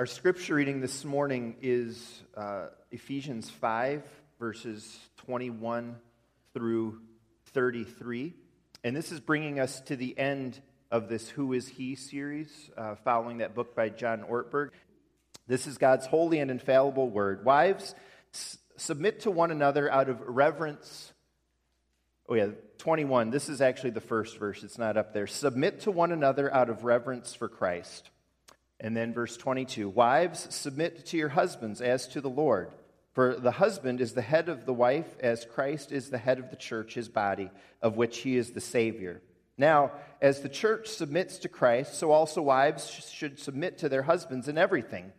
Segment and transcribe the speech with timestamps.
[0.00, 4.02] Our scripture reading this morning is uh, Ephesians 5,
[4.38, 5.94] verses 21
[6.54, 7.02] through
[7.52, 8.32] 33.
[8.82, 10.58] And this is bringing us to the end
[10.90, 14.70] of this Who is He series, uh, following that book by John Ortberg.
[15.46, 17.44] This is God's holy and infallible word.
[17.44, 17.94] Wives,
[18.32, 21.12] s- submit to one another out of reverence.
[22.26, 23.28] Oh, yeah, 21.
[23.28, 25.26] This is actually the first verse, it's not up there.
[25.26, 28.08] Submit to one another out of reverence for Christ.
[28.80, 32.72] And then verse 22 Wives, submit to your husbands as to the Lord.
[33.12, 36.50] For the husband is the head of the wife, as Christ is the head of
[36.50, 37.50] the church, his body,
[37.82, 39.20] of which he is the Savior.
[39.58, 44.48] Now, as the church submits to Christ, so also wives should submit to their husbands
[44.48, 45.12] in everything.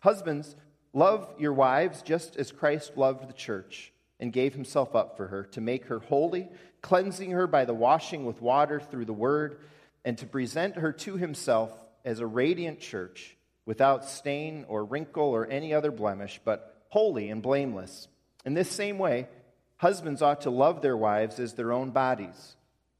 [0.00, 0.54] Husbands,
[0.92, 5.44] love your wives just as Christ loved the church and gave himself up for her,
[5.44, 6.48] to make her holy,
[6.82, 9.58] cleansing her by the washing with water through the word,
[10.04, 11.72] and to present her to himself
[12.04, 13.36] as a radiant church,
[13.66, 18.08] without stain or wrinkle or any other blemish, but holy and blameless.
[18.44, 19.28] In this same way,
[19.76, 22.56] husbands ought to love their wives as their own bodies.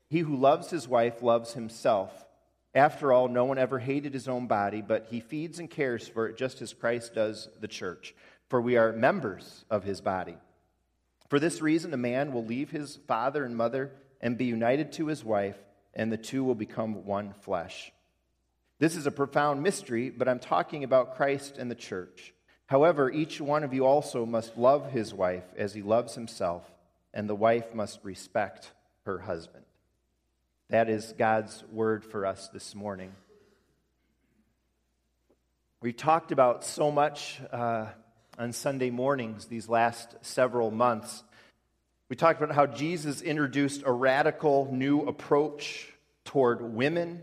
[0.09, 2.13] He who loves his wife loves himself.
[2.75, 6.29] After all, no one ever hated his own body, but he feeds and cares for
[6.29, 8.15] it just as Christ does the church.
[8.49, 10.37] For we are members of his body.
[11.29, 15.07] For this reason, a man will leave his father and mother and be united to
[15.07, 15.57] his wife,
[15.95, 17.93] and the two will become one flesh.
[18.79, 22.35] This is a profound mystery, but I'm talking about Christ and the church.
[22.67, 26.69] However, each one of you also must love his wife as he loves himself,
[27.13, 28.73] and the wife must respect
[29.05, 29.65] her husband.
[30.71, 33.13] That is God's word for us this morning.
[35.81, 37.87] We talked about so much uh,
[38.39, 41.23] on Sunday mornings these last several months.
[42.09, 45.93] We talked about how Jesus introduced a radical new approach
[46.25, 47.23] toward women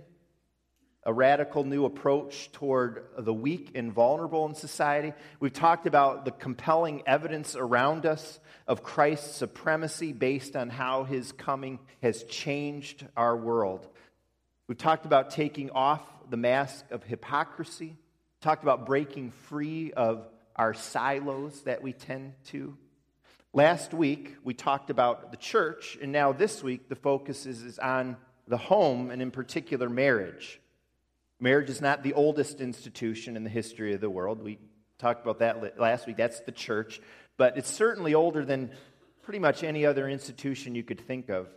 [1.04, 5.14] a radical new approach toward the weak and vulnerable in society.
[5.40, 11.32] We've talked about the compelling evidence around us of Christ's supremacy based on how his
[11.32, 13.88] coming has changed our world.
[14.68, 17.98] We've talked about taking off the mask of hypocrisy,
[18.40, 22.78] talked about breaking free of our silos that we tend to.
[23.54, 27.80] Last week, we talked about the church, and now this week, the focus is, is
[27.80, 28.16] on
[28.48, 30.61] the home, and in particular, marriage.
[31.42, 34.44] Marriage is not the oldest institution in the history of the world.
[34.44, 34.60] We
[35.00, 36.16] talked about that last week.
[36.16, 37.02] That's the church.
[37.36, 38.70] But it's certainly older than
[39.24, 41.48] pretty much any other institution you could think of.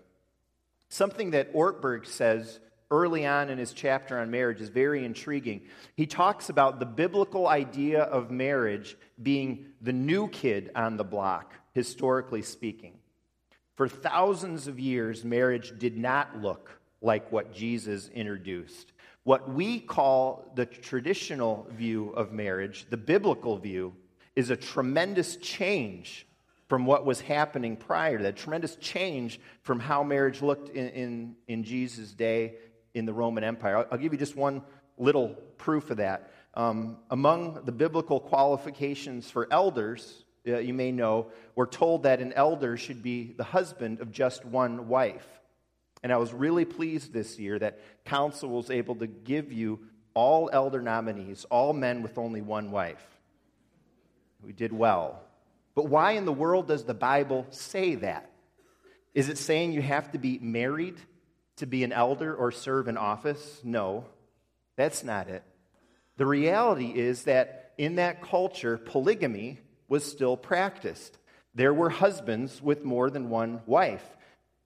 [0.89, 5.62] Something that Ortberg says early on in his chapter on marriage is very intriguing.
[5.97, 11.53] He talks about the biblical idea of marriage being the new kid on the block,
[11.75, 12.94] historically speaking.
[13.75, 16.71] For thousands of years, marriage did not look
[17.03, 18.94] like what Jesus introduced.
[19.25, 23.95] What we call the traditional view of marriage, the biblical view,
[24.37, 26.27] is a tremendous change
[26.69, 31.37] from what was happening prior to that, tremendous change from how marriage looked in, in,
[31.49, 32.55] in Jesus' day
[32.95, 33.79] in the Roman Empire.
[33.79, 34.62] I'll, I'll, give you just one
[34.99, 36.31] little proof of that.
[36.55, 42.33] Um, among the biblical qualifications for elders, uh, you may know, we're told that an
[42.35, 45.27] elder should be the husband of just one wife.
[46.05, 49.81] And I was really pleased this year that council was able to give you
[50.13, 53.03] all elder nominees, all men with only one wife.
[54.43, 55.23] We did well.
[55.75, 58.31] But why in the world does the Bible say that?
[59.15, 60.99] Is it saying you have to be married
[61.57, 63.63] to be an elder or serve in office?
[63.65, 64.05] No,
[64.77, 65.43] that's not it.
[66.19, 71.17] The reality is that in that culture, polygamy was still practiced.
[71.55, 74.05] There were husbands with more than one wife.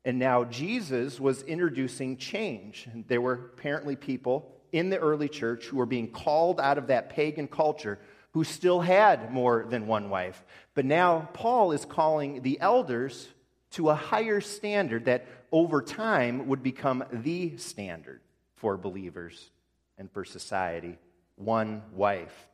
[0.04, 2.88] And now Jesus was introducing change.
[3.08, 7.10] There were apparently people in the early church who were being called out of that
[7.10, 7.98] pagan culture
[8.32, 10.44] who still had more than one wife.
[10.74, 13.28] But now Paul is calling the elders
[13.72, 18.20] to a higher standard that over time would become the standard
[18.56, 19.50] for believers
[19.96, 20.98] and for society
[21.36, 22.48] one wife.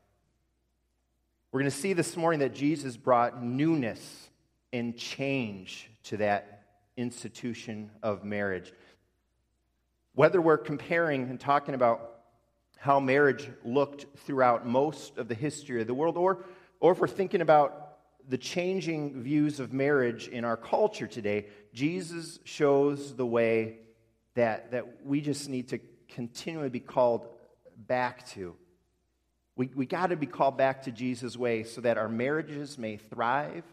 [1.50, 4.28] We're going to see this morning that Jesus brought newness
[4.72, 6.53] and change to that
[6.96, 8.72] institution of marriage.
[10.14, 12.10] Whether we're comparing and talking about
[12.78, 16.44] how marriage looked throughout most of the history of the world, or,
[16.80, 17.96] or if we're thinking about
[18.28, 23.78] the changing views of marriage in our culture today, Jesus shows the way
[24.34, 27.28] that, that we just need to continually be called
[27.76, 28.54] back to.
[29.56, 32.96] We, we got to be called back to Jesus' way so that our marriages may
[32.96, 33.64] thrive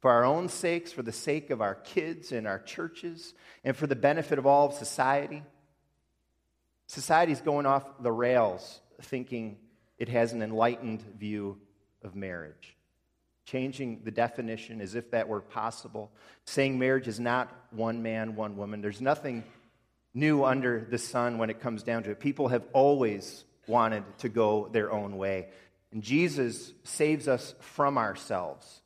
[0.00, 3.34] for our own sakes, for the sake of our kids and our churches,
[3.64, 5.42] and for the benefit of all of society.
[6.86, 9.58] Society's going off the rails thinking
[9.98, 11.58] it has an enlightened view
[12.02, 12.76] of marriage.
[13.44, 16.12] Changing the definition as if that were possible.
[16.44, 18.80] Saying marriage is not one man, one woman.
[18.80, 19.44] There's nothing
[20.14, 22.20] new under the sun when it comes down to it.
[22.20, 25.48] People have always wanted to go their own way.
[25.92, 28.82] And Jesus saves us from ourselves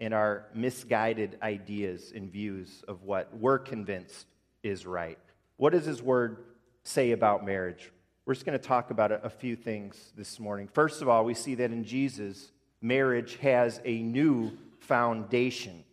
[0.00, 4.26] and our misguided ideas and views of what we're convinced
[4.62, 5.18] is right.
[5.58, 6.38] What does his word
[6.84, 7.92] say about marriage?
[8.24, 10.68] We're just going to talk about a, few things this morning.
[10.72, 12.50] First of all, we see that in Jesus,
[12.80, 15.84] marriage has a new foundation.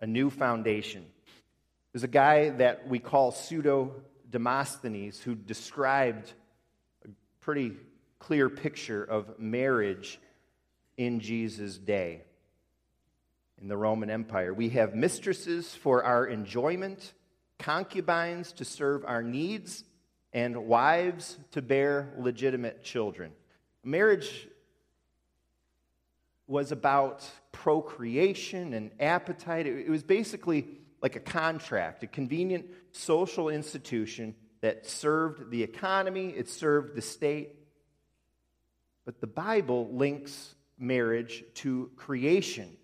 [0.00, 1.04] A new foundation.
[1.92, 3.92] There's a guy that we call Pseudo
[4.30, 6.32] Demosthenes who described
[7.04, 7.08] a
[7.40, 7.72] pretty
[8.18, 10.20] clear picture of marriage
[10.96, 12.22] in Jesus' day
[13.60, 14.54] in the Roman Empire.
[14.54, 17.12] We have mistresses for our enjoyment,
[17.58, 19.84] concubines to serve our needs,
[20.32, 23.32] and wives to bear legitimate children.
[23.82, 24.48] Marriage
[26.46, 29.66] was about procreation and appetite.
[29.66, 30.66] It was basically
[31.02, 37.54] like a contract, a convenient social institution that served the economy, it served the state.
[39.04, 42.76] But the Bible links marriage to creation,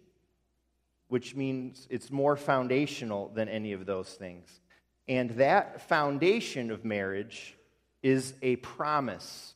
[1.08, 4.60] which means it's more foundational than any of those things.
[5.06, 7.56] And that foundation of marriage
[8.02, 9.54] is a promise,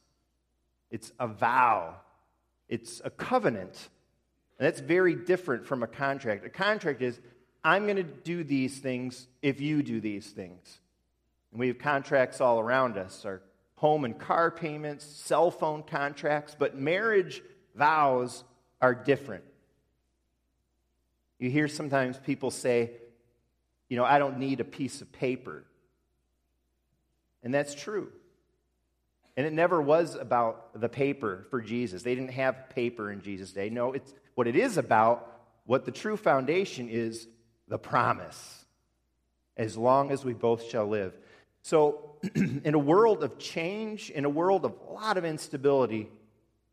[0.90, 1.96] it's a vow,
[2.68, 3.88] it's a covenant.
[4.58, 6.44] And that's very different from a contract.
[6.44, 7.20] A contract is
[7.64, 10.80] I'm going to do these things if you do these things.
[11.50, 13.42] And we have contracts all around us our
[13.76, 17.42] home and car payments, cell phone contracts, but marriage
[17.76, 18.42] vows
[18.80, 19.44] are different.
[21.38, 22.92] You hear sometimes people say,
[23.88, 25.64] you know, I don't need a piece of paper.
[27.42, 28.08] And that's true.
[29.36, 32.02] And it never was about the paper for Jesus.
[32.02, 33.70] They didn't have paper in Jesus' day.
[33.70, 37.28] No, it's what it is about, what the true foundation is
[37.68, 38.64] the promise,
[39.56, 41.16] as long as we both shall live.
[41.62, 46.08] So, in a world of change, in a world of a lot of instability,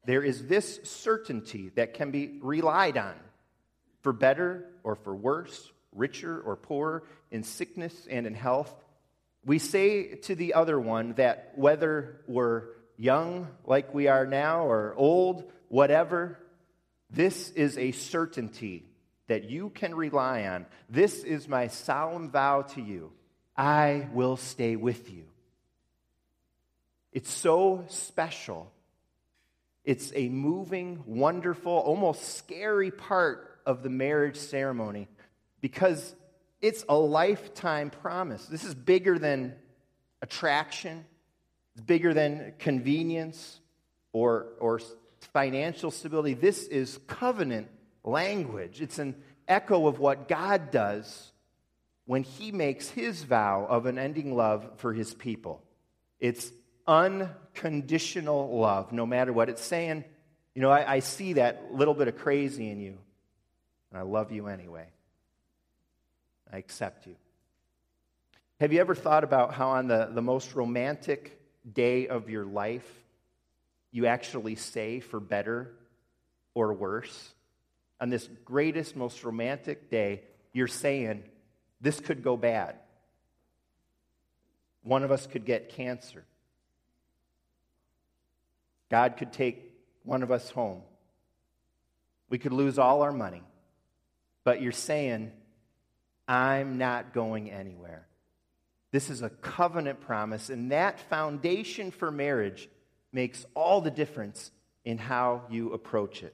[0.05, 3.13] there is this certainty that can be relied on
[4.05, 8.71] for better or for worse, richer or poorer, in sickness and in health.
[9.43, 12.65] We say to the other one that whether we're
[12.97, 16.37] young like we are now or old, whatever,
[17.09, 18.85] this is a certainty
[19.25, 20.67] that you can rely on.
[20.87, 23.11] This is my solemn vow to you
[23.57, 25.23] I will stay with you.
[27.11, 28.71] It's so special.
[29.83, 35.07] It's a moving, wonderful, almost scary part of the marriage ceremony
[35.61, 36.15] because
[36.61, 38.45] it's a lifetime promise.
[38.45, 39.53] This is bigger than
[40.21, 41.05] attraction,
[41.73, 43.59] it's bigger than convenience
[44.13, 44.79] or, or
[45.33, 46.33] financial stability.
[46.33, 47.67] This is covenant
[48.03, 48.81] language.
[48.81, 49.15] It's an
[49.47, 51.31] echo of what God does
[52.05, 55.61] when he makes his vow of an ending love for his people.
[56.19, 56.51] It's
[56.87, 59.49] unconditional love, no matter what.
[59.49, 60.05] It's saying,
[60.53, 62.97] you know, I, I see that little bit of crazy in you,
[63.95, 64.87] and I love you anyway.
[66.51, 67.15] I accept you.
[68.59, 71.39] Have you ever thought about how, on the, the most romantic
[71.71, 72.87] day of your life,
[73.91, 75.71] you actually say for better
[76.53, 77.33] or worse?
[77.99, 80.21] on this greatest, most romantic day,
[80.53, 81.23] you're saying,
[81.81, 82.75] this could go bad.
[84.83, 86.23] One of us could get cancer.
[88.89, 89.73] God could take
[90.03, 90.81] one of us home.
[92.29, 93.41] We could lose all our money.
[94.45, 95.33] But you're saying,
[96.27, 98.07] I'm not going anywhere.
[98.91, 102.69] This is a covenant promise, and that foundation for marriage
[103.11, 104.51] makes all the difference
[104.85, 106.33] in how you approach it.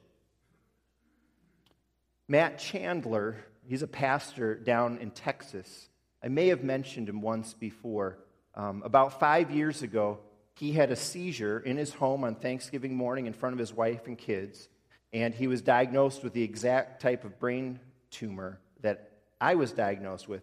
[2.28, 5.88] Matt Chandler, he's a pastor down in Texas.
[6.22, 8.18] I may have mentioned him once before.
[8.54, 10.20] Um, about five years ago,
[10.54, 14.06] he had a seizure in his home on Thanksgiving morning in front of his wife
[14.06, 14.68] and kids,
[15.12, 17.80] and he was diagnosed with the exact type of brain
[18.12, 20.42] tumor that I was diagnosed with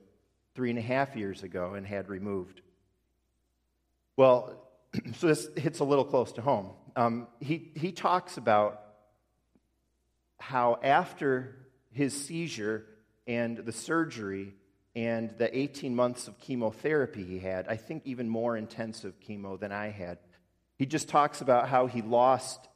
[0.55, 2.61] three and a half years ago and had removed.
[4.17, 4.67] Well,
[5.15, 6.71] so this hits a little close to home.
[6.97, 8.81] Um, he, he talks about
[10.39, 11.55] how after
[11.91, 12.85] his seizure
[13.27, 14.53] and the surgery
[14.95, 19.71] and the 18 months of chemotherapy he had, I think even more intensive chemo than
[19.71, 20.17] I had.
[20.77, 22.67] He just talks about how he lost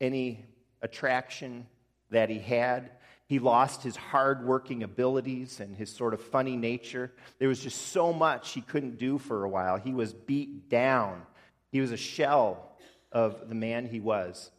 [0.00, 0.44] any
[0.82, 1.66] attraction
[2.10, 2.90] that he had.
[3.26, 7.12] He lost his hardworking abilities and his sort of funny nature.
[7.38, 9.78] There was just so much he couldn't do for a while.
[9.78, 11.22] He was beat down.
[11.70, 12.76] He was a shell
[13.10, 14.50] of the man he was,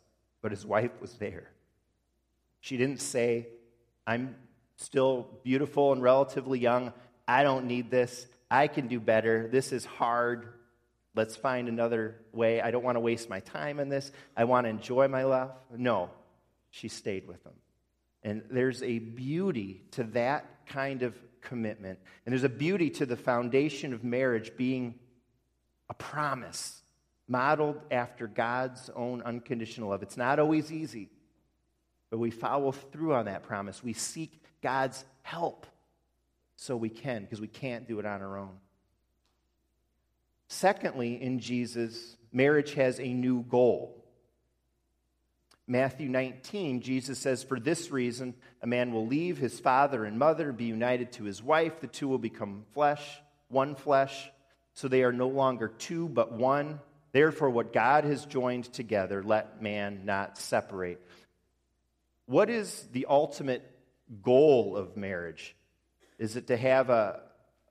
[0.41, 1.50] but his wife was there.
[2.62, 3.48] She didn't say,
[4.08, 4.36] I'm
[4.77, 6.93] still beautiful and relatively young.
[7.27, 8.25] I don't need this.
[8.50, 9.48] I can do better.
[9.51, 10.48] This is hard.
[11.15, 12.62] Let's find another way.
[12.62, 14.12] I don't want to waste my time in this.
[14.36, 15.51] I want to enjoy my life.
[15.75, 16.10] No,
[16.72, 17.53] she stayed with him.
[18.23, 21.99] And there's a beauty to that kind of commitment.
[22.25, 24.95] And there's a beauty to the foundation of marriage being
[25.89, 26.81] a promise
[27.27, 30.03] modeled after God's own unconditional love.
[30.03, 31.09] It's not always easy,
[32.09, 33.83] but we follow through on that promise.
[33.83, 35.65] We seek God's help
[36.55, 38.57] so we can, because we can't do it on our own.
[40.47, 44.02] Secondly, in Jesus, marriage has a new goal.
[45.67, 50.51] Matthew 19, Jesus says, For this reason, a man will leave his father and mother,
[50.51, 51.79] be united to his wife.
[51.79, 53.03] The two will become flesh,
[53.48, 54.29] one flesh.
[54.74, 56.79] So they are no longer two, but one.
[57.13, 61.00] Therefore, what God has joined together, let man not separate.
[62.25, 63.63] What is the ultimate
[64.22, 65.55] goal of marriage?
[66.17, 67.22] Is it to have a,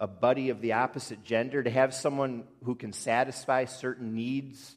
[0.00, 4.76] a buddy of the opposite gender, to have someone who can satisfy certain needs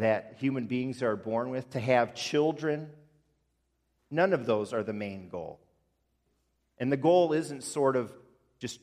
[0.00, 2.88] that human beings are born with, to have children.
[4.10, 5.60] None of those are the main goal.
[6.78, 8.12] And the goal isn't sort of
[8.58, 8.80] just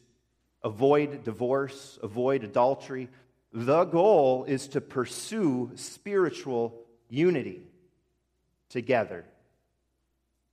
[0.63, 3.09] avoid divorce, avoid adultery.
[3.51, 7.61] The goal is to pursue spiritual unity
[8.69, 9.25] together.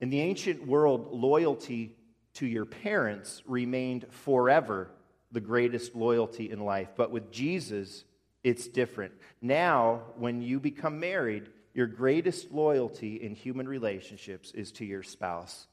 [0.01, 1.97] In the ancient world, loyalty
[2.35, 4.91] to your parents remained forever
[5.33, 6.89] the greatest loyalty in life.
[6.97, 8.05] But with Jesus,
[8.45, 9.15] it's different.
[9.41, 15.67] Now, when you become married, your greatest loyalty in human relationships is to your spouse.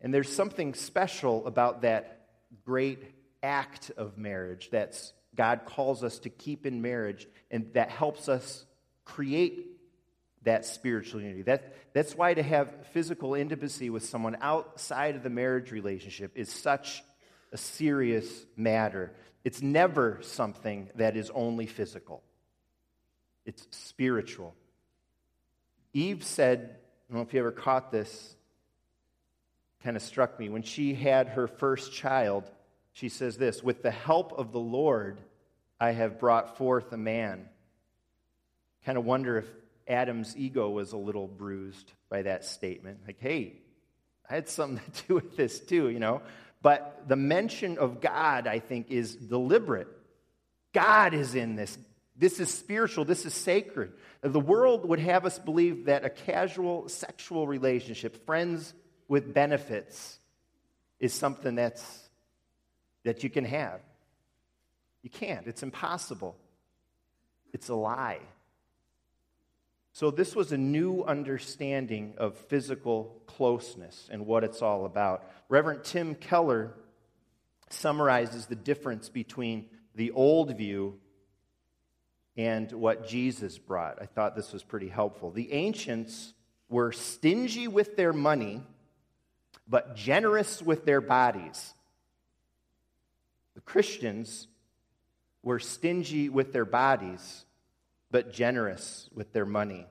[0.00, 2.28] And there's something special about that
[2.64, 3.02] great
[3.42, 5.00] act of marriage that
[5.34, 8.64] God calls us to keep in marriage and that helps us
[9.04, 9.68] create
[10.42, 11.42] that spiritual unity.
[11.42, 16.50] That, that's why to have physical intimacy with someone outside of the marriage relationship is
[16.50, 17.02] such
[17.52, 19.12] a serious matter.
[19.44, 22.22] It's never something that is only physical,
[23.44, 24.54] it's spiritual.
[25.94, 28.34] Eve said, I don't know if you ever caught this,
[29.84, 30.48] kind of struck me.
[30.48, 32.50] When she had her first child,
[32.92, 35.20] she says this With the help of the Lord,
[35.80, 37.48] I have brought forth a man.
[38.84, 39.46] Kind of wonder if
[39.86, 43.00] Adam's ego was a little bruised by that statement.
[43.06, 43.54] Like, hey,
[44.28, 46.22] I had something to do with this too, you know.
[46.62, 49.88] But the mention of God, I think, is deliberate.
[50.72, 51.76] God is in this.
[52.16, 53.04] This is spiritual.
[53.04, 53.92] This is sacred.
[54.20, 58.72] The world would have us believe that a casual sexual relationship, friends
[59.08, 60.20] with benefits,
[61.00, 62.08] is something that's,
[63.02, 63.80] that you can have.
[65.02, 65.48] You can't.
[65.48, 66.36] It's impossible.
[67.52, 68.20] It's a lie.
[69.94, 75.30] So, this was a new understanding of physical closeness and what it's all about.
[75.50, 76.72] Reverend Tim Keller
[77.68, 80.98] summarizes the difference between the old view
[82.36, 84.00] and what Jesus brought.
[84.00, 85.30] I thought this was pretty helpful.
[85.30, 86.32] The ancients
[86.70, 88.62] were stingy with their money,
[89.68, 91.74] but generous with their bodies.
[93.54, 94.48] The Christians
[95.42, 97.44] were stingy with their bodies,
[98.12, 99.86] but generous with their money.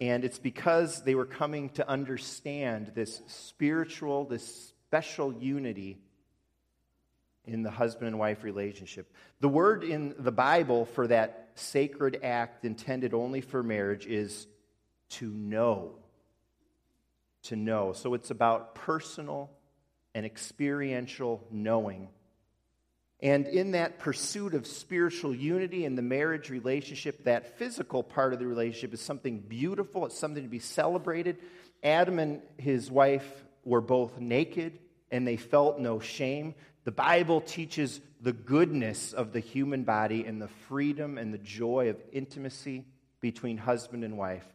[0.00, 5.98] And it's because they were coming to understand this spiritual, this special unity
[7.44, 9.12] in the husband and wife relationship.
[9.40, 14.46] The word in the Bible for that sacred act intended only for marriage is
[15.10, 15.96] to know.
[17.44, 17.92] To know.
[17.92, 19.50] So it's about personal
[20.14, 22.08] and experiential knowing
[23.20, 28.38] and in that pursuit of spiritual unity in the marriage relationship, that physical part of
[28.38, 31.38] the relationship is something beautiful, it's something to be celebrated.
[31.82, 34.78] Adam and his wife were both naked
[35.10, 36.54] and they felt no shame.
[36.84, 41.88] The Bible teaches the goodness of the human body and the freedom and the joy
[41.88, 42.84] of intimacy
[43.20, 44.46] between husband and wife.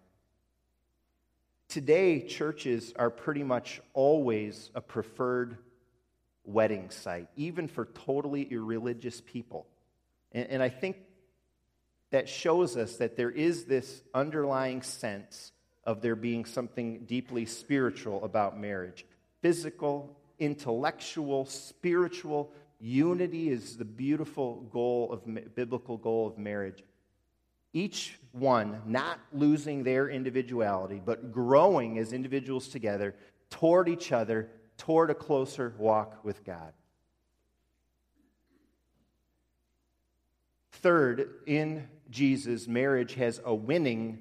[1.67, 5.57] Today, churches are pretty much always a preferred
[6.45, 9.65] wedding site, even for totally irreligious people.
[10.31, 10.97] And, and I think
[12.11, 15.51] that shows us that there is this underlying sense
[15.83, 19.05] of there being something deeply spiritual about marriage.
[19.41, 26.83] Physical, intellectual, spiritual unity is the beautiful goal of biblical goal of marriage.
[27.73, 33.15] Each one not losing their individuality, but growing as individuals together
[33.49, 36.73] toward each other toward a closer walk with God.
[40.71, 44.19] Third, in Jesus, marriage has a winning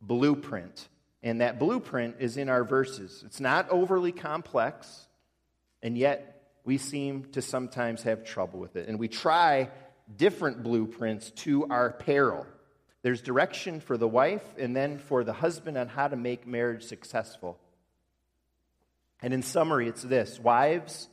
[0.00, 0.88] blueprint.
[1.22, 3.22] And that blueprint is in our verses.
[3.24, 5.08] It's not overly complex,
[5.82, 8.88] and yet we seem to sometimes have trouble with it.
[8.88, 9.70] And we try
[10.14, 12.46] different blueprints to our peril.
[13.02, 16.84] There's direction for the wife and then for the husband on how to make marriage
[16.84, 17.58] successful.
[19.24, 21.08] And in summary, it's this Wives,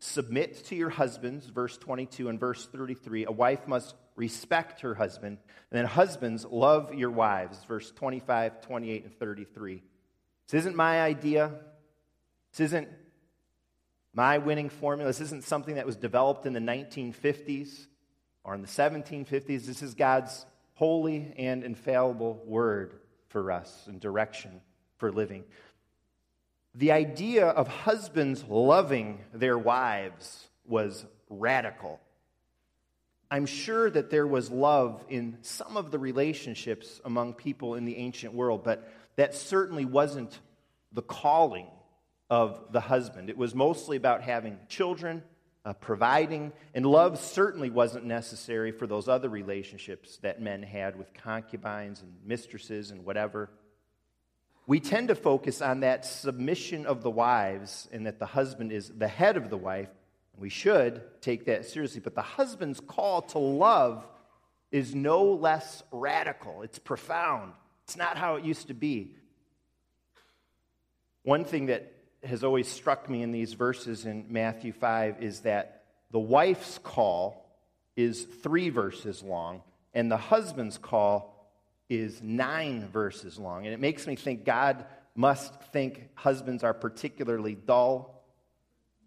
[0.00, 3.26] submit to your husbands, verse 22 and verse 33.
[3.26, 5.38] A wife must respect her husband.
[5.70, 9.84] And then, husbands, love your wives, verse 25, 28, and 33.
[10.48, 11.52] This isn't my idea.
[12.50, 12.88] This isn't
[14.12, 15.08] my winning formula.
[15.08, 17.86] This isn't something that was developed in the 1950s
[18.42, 19.66] or in the 1750s.
[19.66, 22.98] This is God's holy and infallible word
[23.28, 24.62] for us and direction
[24.98, 25.44] for living.
[26.76, 32.00] The idea of husbands loving their wives was radical.
[33.30, 37.96] I'm sure that there was love in some of the relationships among people in the
[37.96, 40.38] ancient world, but that certainly wasn't
[40.92, 41.66] the calling
[42.28, 43.30] of the husband.
[43.30, 45.22] It was mostly about having children,
[45.64, 51.14] uh, providing, and love certainly wasn't necessary for those other relationships that men had with
[51.14, 53.50] concubines and mistresses and whatever.
[54.66, 58.88] We tend to focus on that submission of the wives and that the husband is
[58.88, 59.88] the head of the wife
[60.38, 62.00] we should take that seriously.
[62.00, 64.06] But the husband's call to love
[64.70, 67.52] is no less radical, it's profound.
[67.84, 69.14] It's not how it used to be.
[71.22, 71.92] One thing that
[72.24, 77.48] has always struck me in these verses in Matthew 5 is that the wife's call
[77.96, 79.62] is three verses long,
[79.94, 81.35] and the husband's call
[81.88, 83.64] is nine verses long.
[83.64, 88.16] And it makes me think God must think husbands are particularly dull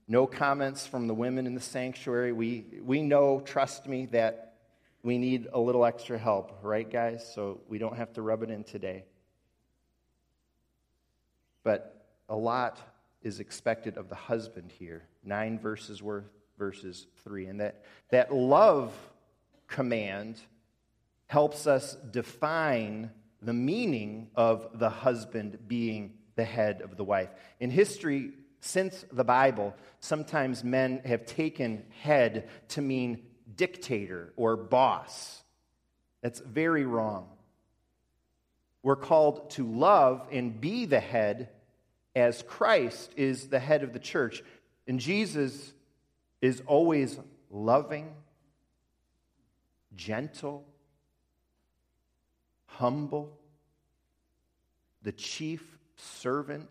[0.10, 2.34] no comments from the women in the sanctuary.
[2.34, 4.56] We, we know, trust me, that
[5.04, 7.32] we need a little extra help, right, guys?
[7.34, 9.06] So we don't have to rub it in today.
[11.64, 12.80] But a lot
[13.22, 15.04] is expected of the husband here.
[15.24, 16.26] Nine verses worth,
[16.58, 17.46] verses three.
[17.46, 18.92] And that, that love
[19.68, 20.38] command
[21.30, 27.30] helps us define the meaning of the husband being the head of the wife.
[27.60, 35.44] In history, since the Bible, sometimes men have taken head to mean dictator or boss.
[36.24, 37.30] That's very wrong.
[38.82, 41.50] We're called to love and be the head
[42.16, 44.42] as Christ is the head of the church.
[44.88, 45.74] And Jesus
[46.42, 47.20] is always
[47.52, 48.16] loving,
[49.96, 50.66] gentle,
[52.80, 53.38] humble,
[55.02, 56.70] the chief servant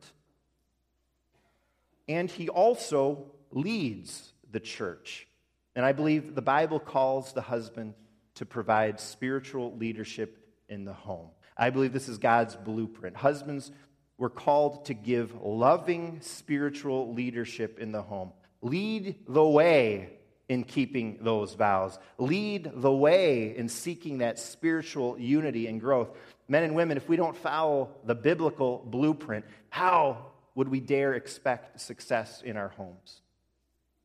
[2.08, 5.28] and he also leads the church.
[5.76, 7.94] And I believe the Bible calls the husband
[8.36, 11.28] to provide spiritual leadership in the home.
[11.56, 13.16] I believe this is God's blueprint.
[13.16, 13.70] Husbands
[14.16, 18.32] were called to give loving spiritual leadership in the home.
[18.62, 20.10] Lead the way
[20.48, 21.98] in keeping those vows.
[22.16, 26.10] Lead the way in seeking that spiritual unity and growth.
[26.48, 31.80] Men and women, if we don't follow the biblical blueprint, how would we dare expect
[31.80, 33.20] success in our homes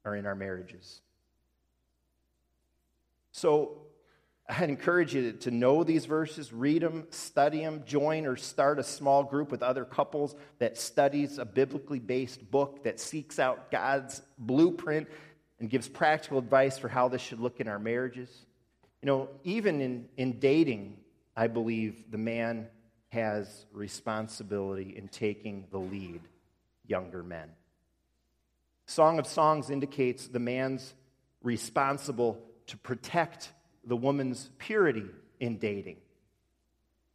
[0.03, 1.01] or in our marriages?
[3.31, 3.79] So,
[4.47, 8.83] I'd encourage you to know these verses, read them, study them, join or start a
[8.83, 14.21] small group with other couples that studies a biblically based book that seeks out God's
[14.37, 15.07] blueprint
[15.63, 18.27] and gives practical advice for how this should look in our marriages.
[19.01, 20.97] You know, even in, in dating,
[21.37, 22.67] I believe the man
[23.07, 26.19] has responsibility in taking the lead
[26.85, 27.47] younger men.
[28.87, 30.93] Song of Songs indicates the man's
[31.41, 33.53] responsible to protect
[33.85, 35.05] the woman's purity
[35.39, 35.95] in dating.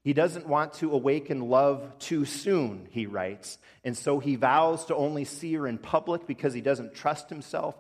[0.05, 4.97] He doesn't want to awaken love too soon, he writes, and so he vows to
[4.97, 7.75] only see her in public because he doesn't trust himself.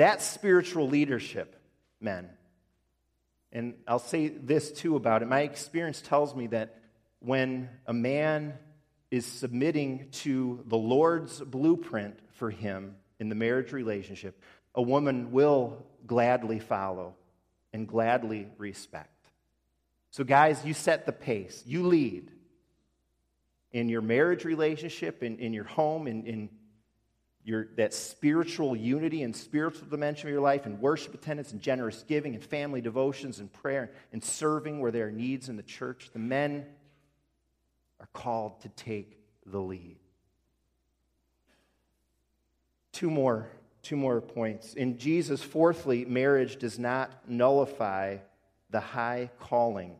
[0.00, 1.54] That's spiritual leadership,
[2.00, 2.30] men.
[3.52, 5.28] And I'll say this too about it.
[5.28, 6.80] My experience tells me that
[7.18, 8.54] when a man
[9.10, 14.42] is submitting to the Lord's blueprint for him in the marriage relationship,
[14.74, 17.14] a woman will gladly follow
[17.74, 19.28] and gladly respect.
[20.12, 22.30] So, guys, you set the pace, you lead
[23.70, 26.48] in your marriage relationship, in, in your home, in, in
[27.44, 32.04] your, that spiritual unity and spiritual dimension of your life, and worship attendance, and generous
[32.06, 36.10] giving, and family devotions, and prayer, and serving where there are needs in the church.
[36.12, 36.66] The men
[37.98, 39.96] are called to take the lead.
[42.92, 43.48] Two more
[43.82, 44.74] two more points.
[44.74, 48.18] In Jesus, fourthly, marriage does not nullify
[48.70, 49.96] the high calling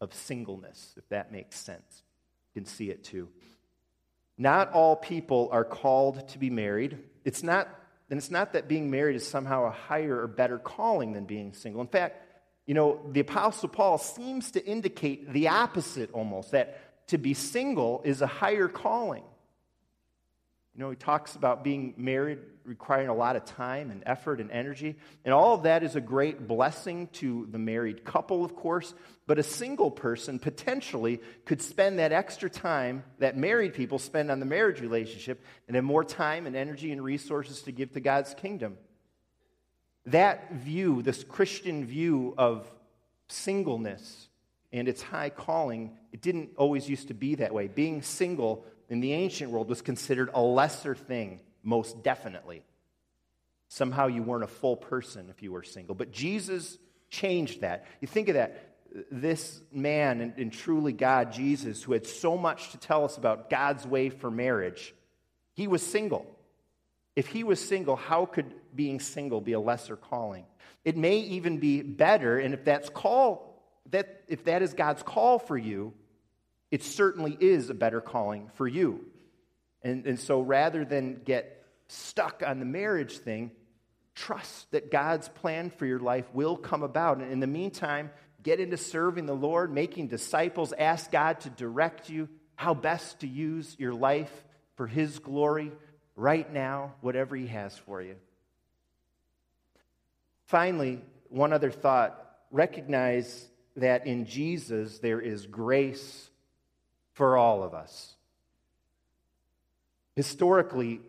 [0.00, 2.02] of singleness, if that makes sense.
[2.54, 3.28] You can see it too.
[4.36, 6.98] Not all people are called to be married.
[7.24, 7.68] It's not,
[8.10, 11.52] and it's not that being married is somehow a higher or better calling than being
[11.52, 11.80] single.
[11.80, 12.20] In fact,
[12.66, 18.02] you know, the Apostle Paul seems to indicate the opposite almost, that to be single
[18.04, 19.24] is a higher calling.
[20.74, 24.50] You know, he talks about being married requiring a lot of time and effort and
[24.50, 24.96] energy.
[25.24, 28.94] And all of that is a great blessing to the married couple, of course.
[29.26, 34.40] But a single person potentially could spend that extra time that married people spend on
[34.40, 38.34] the marriage relationship and have more time and energy and resources to give to God's
[38.34, 38.76] kingdom.
[40.06, 42.66] That view, this Christian view of
[43.28, 44.28] singleness
[44.72, 47.68] and its high calling, it didn't always used to be that way.
[47.68, 52.62] Being single in the ancient world was considered a lesser thing, most definitely.
[53.68, 55.94] Somehow you weren't a full person if you were single.
[55.94, 57.86] But Jesus changed that.
[58.00, 58.70] You think of that.
[59.10, 63.50] This man and, and truly God, Jesus, who had so much to tell us about
[63.50, 64.94] God's way for marriage,
[65.54, 66.26] he was single.
[67.16, 70.44] If he was single, how could being single be a lesser calling?
[70.84, 75.38] It may even be better, and if that's call, that if that is God's call
[75.38, 75.92] for you,
[76.74, 79.04] it certainly is a better calling for you.
[79.82, 83.52] And, and so rather than get stuck on the marriage thing,
[84.16, 87.18] trust that God's plan for your life will come about.
[87.18, 88.10] And in the meantime,
[88.42, 93.28] get into serving the Lord, making disciples, ask God to direct you how best to
[93.28, 94.32] use your life
[94.74, 95.70] for His glory
[96.16, 98.16] right now, whatever He has for you.
[100.46, 106.30] Finally, one other thought recognize that in Jesus there is grace
[107.14, 108.14] for all of us.
[110.14, 111.00] Historically,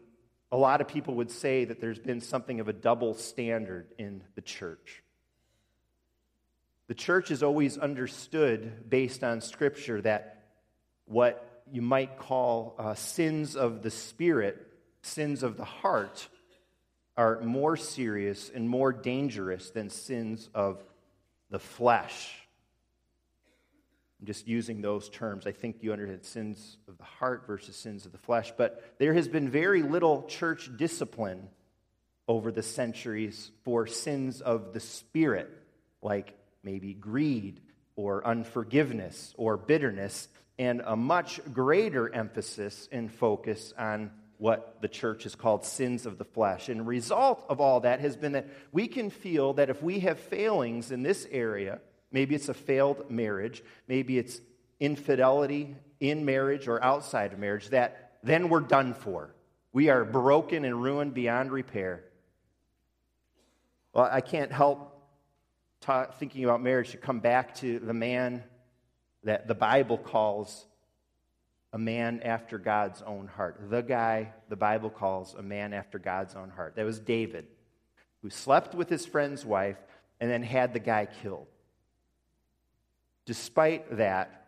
[0.52, 4.24] a lot of people would say that there's been something of a double standard in
[4.36, 5.04] the church.
[6.88, 10.44] The church is always understood, based on Scripture, that
[11.06, 14.68] what you might call uh, sins of the spirit,
[15.02, 16.28] sins of the heart,
[17.18, 20.84] are more serious and more dangerous than sins of
[21.50, 22.45] the flesh.
[24.20, 25.46] I'm just using those terms.
[25.46, 28.54] I think you understand sins of the heart versus sins of the flesh.
[28.58, 31.50] But there has been very little church discipline
[32.28, 35.50] over the centuries for sins of the spirit,
[36.02, 37.62] like maybe greed
[37.96, 45.24] or unforgiveness or bitterness, and a much greater emphasis and focus on what the church
[45.24, 46.70] has called sins of the flesh.
[46.70, 50.00] And the result of all that has been that we can feel that if we
[50.00, 51.80] have failings in this area,
[52.16, 53.62] Maybe it's a failed marriage.
[53.90, 54.40] Maybe it's
[54.80, 59.36] infidelity in marriage or outside of marriage, that then we're done for.
[59.74, 62.06] We are broken and ruined beyond repair.
[63.92, 64.98] Well, I can't help
[65.82, 68.46] ta- thinking about marriage to come back to the man
[69.26, 70.66] that the Bible calls
[71.74, 73.60] a man after God's own heart.
[73.70, 76.78] The guy the Bible calls a man after God's own heart.
[76.78, 77.48] That was David,
[78.22, 79.84] who slept with his friend's wife
[80.22, 81.48] and then had the guy killed.
[83.26, 84.48] Despite that,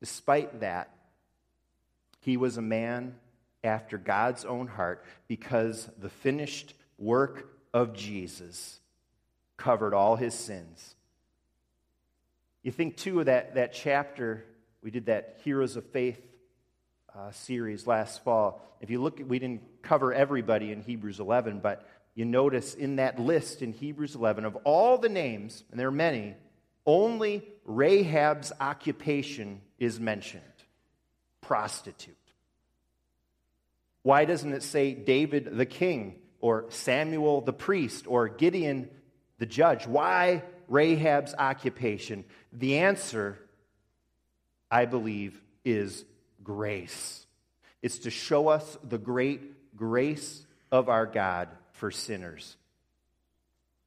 [0.00, 0.90] despite that,
[2.20, 3.14] he was a man
[3.64, 8.80] after God's own heart because the finished work of Jesus
[9.56, 10.94] covered all his sins.
[12.62, 14.44] You think, too, of that, that chapter,
[14.82, 16.20] we did that Heroes of Faith
[17.14, 18.60] uh, series last fall.
[18.80, 23.18] If you look, we didn't cover everybody in Hebrews 11, but you notice in that
[23.18, 26.34] list in Hebrews 11 of all the names, and there are many,
[26.86, 30.42] only Rahab's occupation is mentioned
[31.40, 32.16] prostitute.
[34.02, 38.88] Why doesn't it say David the king or Samuel the priest or Gideon
[39.38, 39.86] the judge?
[39.86, 42.24] Why Rahab's occupation?
[42.52, 43.38] The answer,
[44.70, 46.04] I believe, is
[46.42, 47.26] grace.
[47.82, 52.56] It's to show us the great grace of our God for sinners.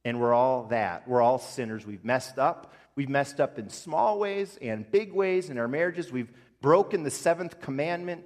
[0.04, 1.06] And we're all that.
[1.06, 1.86] We're all sinners.
[1.86, 2.72] We've messed up.
[2.96, 6.12] We've messed up in small ways and big ways in our marriages.
[6.12, 8.24] We've broken the seventh commandment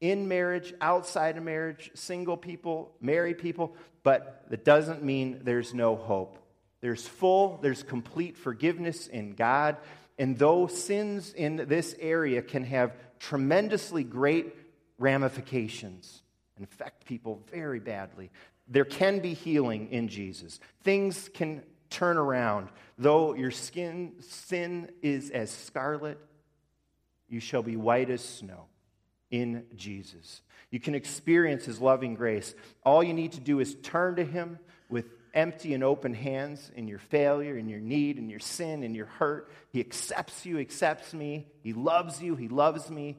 [0.00, 5.96] in marriage, outside of marriage, single people, married people, but that doesn't mean there's no
[5.96, 6.38] hope.
[6.80, 9.78] There's full, there's complete forgiveness in God.
[10.18, 14.54] And though sins in this area can have tremendously great
[14.98, 16.22] ramifications
[16.56, 18.30] and affect people very badly,
[18.68, 20.60] there can be healing in Jesus.
[20.82, 22.68] Things can turn around.
[22.98, 26.18] Though your skin sin is as scarlet,
[27.28, 28.66] you shall be white as snow.
[29.30, 30.42] in Jesus.
[30.70, 32.54] You can experience his loving grace.
[32.84, 36.88] All you need to do is turn to him with empty and open hands in
[36.88, 39.50] your failure, in your need, in your sin, in your hurt.
[39.70, 41.46] He accepts you, accepts me.
[41.62, 43.18] He loves you, he loves me.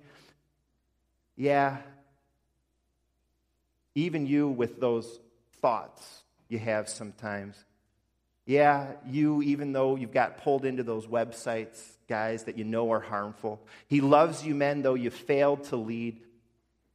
[1.36, 1.78] Yeah,
[3.94, 5.20] even you with those
[5.62, 7.56] thoughts you have sometimes.
[8.48, 13.02] Yeah, you, even though you've got pulled into those websites, guys, that you know are
[13.02, 13.62] harmful.
[13.88, 16.22] He loves you, men, though you failed to lead.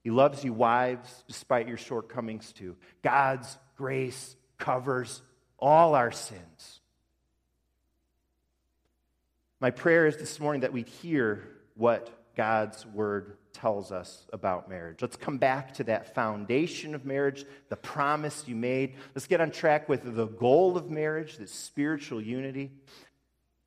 [0.03, 2.75] He loves you, wives, despite your shortcomings, too.
[3.03, 5.21] God's grace covers
[5.59, 6.81] all our sins.
[9.61, 15.03] My prayer is this morning that we'd hear what God's word tells us about marriage.
[15.03, 18.95] Let's come back to that foundation of marriage, the promise you made.
[19.15, 22.73] Let's get on track with the goal of marriage, this spiritual unity.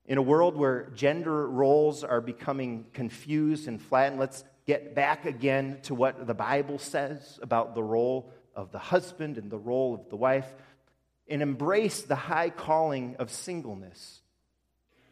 [0.05, 5.79] In a world where gender roles are becoming confused and flattened, let's get back again
[5.83, 10.09] to what the Bible says about the role of the husband and the role of
[10.09, 10.51] the wife
[11.27, 14.21] and embrace the high calling of singleness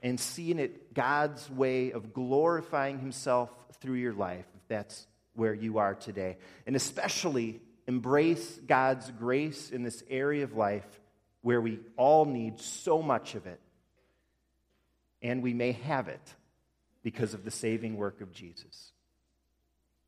[0.03, 5.79] and seeing it God's way of glorifying Himself through your life, if that's where you
[5.79, 6.37] are today.
[6.67, 10.85] And especially embrace God's grace in this area of life
[11.41, 13.59] where we all need so much of it.
[15.21, 16.35] And we may have it
[17.01, 18.92] because of the saving work of Jesus.